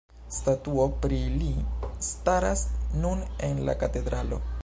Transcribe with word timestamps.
Statuo 0.35 0.85
pri 1.03 1.19
li 1.41 1.49
staras 2.07 2.65
nun 3.05 3.23
en 3.49 3.63
la 3.71 3.79
katedralo. 3.85 4.43